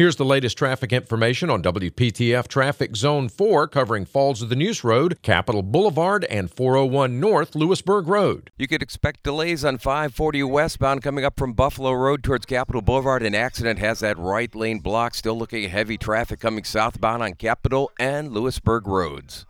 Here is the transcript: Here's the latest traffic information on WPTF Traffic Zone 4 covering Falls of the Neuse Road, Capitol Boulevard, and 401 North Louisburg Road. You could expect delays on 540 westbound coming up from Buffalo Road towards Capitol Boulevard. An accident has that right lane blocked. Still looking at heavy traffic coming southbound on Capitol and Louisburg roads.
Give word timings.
Here's 0.00 0.16
the 0.16 0.24
latest 0.24 0.56
traffic 0.56 0.94
information 0.94 1.50
on 1.50 1.62
WPTF 1.62 2.48
Traffic 2.48 2.96
Zone 2.96 3.28
4 3.28 3.68
covering 3.68 4.06
Falls 4.06 4.40
of 4.40 4.48
the 4.48 4.56
Neuse 4.56 4.82
Road, 4.82 5.20
Capitol 5.20 5.62
Boulevard, 5.62 6.24
and 6.30 6.50
401 6.50 7.20
North 7.20 7.54
Louisburg 7.54 8.08
Road. 8.08 8.50
You 8.56 8.66
could 8.66 8.80
expect 8.80 9.24
delays 9.24 9.62
on 9.62 9.76
540 9.76 10.42
westbound 10.44 11.02
coming 11.02 11.26
up 11.26 11.38
from 11.38 11.52
Buffalo 11.52 11.92
Road 11.92 12.24
towards 12.24 12.46
Capitol 12.46 12.80
Boulevard. 12.80 13.22
An 13.22 13.34
accident 13.34 13.78
has 13.80 14.00
that 14.00 14.16
right 14.16 14.54
lane 14.54 14.78
blocked. 14.78 15.16
Still 15.16 15.36
looking 15.36 15.66
at 15.66 15.70
heavy 15.70 15.98
traffic 15.98 16.40
coming 16.40 16.64
southbound 16.64 17.22
on 17.22 17.34
Capitol 17.34 17.90
and 18.00 18.32
Louisburg 18.32 18.86
roads. 18.86 19.44